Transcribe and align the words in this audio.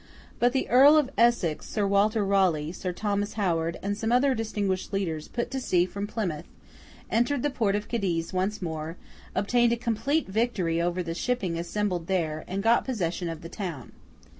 But 0.39 0.51
the 0.53 0.67
Earl 0.67 0.97
of 0.97 1.11
Essex, 1.15 1.69
Sir 1.69 1.85
Walter 1.85 2.25
Raleigh, 2.25 2.71
Sir 2.71 2.91
Thomas 2.91 3.33
Howard, 3.33 3.77
and 3.83 3.95
some 3.95 4.11
other 4.11 4.33
distinguished 4.33 4.91
leaders, 4.91 5.27
put 5.27 5.51
to 5.51 5.59
sea 5.59 5.85
from 5.85 6.07
Plymouth, 6.07 6.47
entered 7.11 7.43
the 7.43 7.51
port 7.51 7.75
of 7.75 7.87
Cadiz 7.87 8.33
once 8.33 8.63
more, 8.63 8.97
obtained 9.35 9.73
a 9.73 9.77
complete 9.77 10.25
victory 10.27 10.81
over 10.81 11.03
the 11.03 11.13
shipping 11.13 11.55
assembled 11.55 12.07
there, 12.07 12.43
and 12.47 12.63
got 12.63 12.83
possession 12.83 13.29
of 13.29 13.41
the 13.43 13.49
town. 13.49 13.91